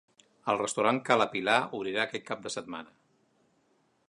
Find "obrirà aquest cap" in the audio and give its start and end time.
1.81-2.45